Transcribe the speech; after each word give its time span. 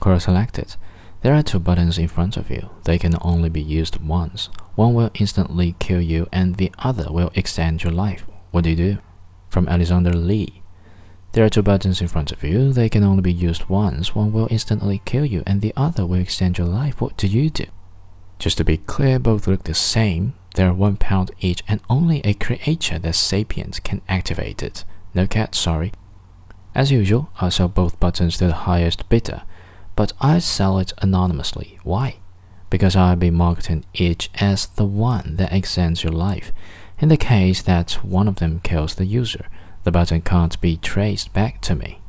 Quora 0.00 0.20
selected. 0.20 0.76
There 1.22 1.34
are 1.34 1.42
two 1.42 1.58
buttons 1.58 1.98
in 1.98 2.08
front 2.08 2.38
of 2.38 2.48
you. 2.50 2.70
They 2.84 2.98
can 2.98 3.14
only 3.20 3.50
be 3.50 3.60
used 3.60 3.98
once. 4.00 4.48
One 4.74 4.94
will 4.94 5.10
instantly 5.12 5.76
kill 5.78 6.00
you 6.00 6.26
and 6.32 6.56
the 6.56 6.72
other 6.78 7.12
will 7.12 7.30
extend 7.34 7.84
your 7.84 7.92
life. 7.92 8.26
What 8.50 8.64
do 8.64 8.70
you 8.70 8.76
do? 8.76 8.98
From 9.50 9.68
Alexander 9.68 10.12
Lee. 10.12 10.62
There 11.32 11.44
are 11.44 11.50
two 11.50 11.62
buttons 11.62 12.00
in 12.00 12.08
front 12.08 12.32
of 12.32 12.42
you. 12.42 12.72
They 12.72 12.88
can 12.88 13.04
only 13.04 13.20
be 13.20 13.32
used 13.32 13.68
once. 13.68 14.14
One 14.14 14.32
will 14.32 14.48
instantly 14.50 15.02
kill 15.04 15.26
you 15.26 15.42
and 15.46 15.60
the 15.60 15.74
other 15.76 16.06
will 16.06 16.18
extend 16.20 16.56
your 16.56 16.66
life. 16.66 17.02
What 17.02 17.18
do 17.18 17.26
you 17.26 17.50
do? 17.50 17.66
Just 18.38 18.56
to 18.56 18.64
be 18.64 18.78
clear, 18.78 19.18
both 19.18 19.46
look 19.46 19.64
the 19.64 19.74
same. 19.74 20.32
They're 20.54 20.72
one 20.72 20.96
pound 20.96 21.30
each 21.40 21.62
and 21.68 21.82
only 21.90 22.22
a 22.24 22.32
creature 22.32 22.98
that 22.98 23.14
sapient 23.14 23.84
can 23.84 24.00
activate 24.08 24.62
it. 24.62 24.84
No 25.14 25.26
cat, 25.26 25.54
sorry. 25.54 25.92
As 26.74 26.90
usual, 26.90 27.30
I'll 27.40 27.50
sell 27.50 27.68
both 27.68 28.00
buttons 28.00 28.38
to 28.38 28.46
the 28.46 28.64
highest 28.64 29.06
bidder 29.10 29.42
but 30.00 30.14
I 30.18 30.38
sell 30.38 30.78
it 30.78 30.94
anonymously. 31.02 31.78
Why? 31.82 32.16
Because 32.70 32.96
I'll 32.96 33.16
be 33.16 33.30
marketing 33.30 33.84
each 33.92 34.30
as 34.36 34.64
the 34.64 34.86
one 34.86 35.36
that 35.36 35.52
extends 35.52 36.02
your 36.02 36.14
life. 36.14 36.52
In 37.00 37.10
the 37.10 37.18
case 37.18 37.60
that 37.60 38.02
one 38.02 38.26
of 38.26 38.36
them 38.36 38.60
kills 38.60 38.94
the 38.94 39.04
user, 39.04 39.44
the 39.84 39.90
button 39.90 40.22
can't 40.22 40.58
be 40.62 40.78
traced 40.78 41.34
back 41.34 41.60
to 41.60 41.74
me. 41.74 41.98